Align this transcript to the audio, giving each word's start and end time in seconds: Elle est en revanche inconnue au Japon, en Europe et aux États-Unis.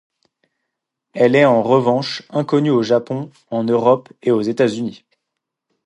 Elle 1.13 1.35
est 1.35 1.45
en 1.45 1.61
revanche 1.61 2.23
inconnue 2.31 2.71
au 2.71 2.81
Japon, 2.81 3.29
en 3.51 3.63
Europe 3.63 4.11
et 4.23 4.31
aux 4.31 4.41
États-Unis. 4.41 5.05